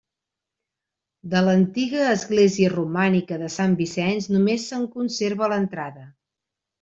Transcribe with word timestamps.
De 1.33 1.41
l'antiga 1.47 2.07
església 2.13 2.71
romànica 2.73 3.37
de 3.41 3.49
Sant 3.59 3.75
Vicenç 3.85 4.29
només 4.37 4.65
se'n 4.71 4.89
conserva 4.97 5.51
l'entrada. 5.53 6.07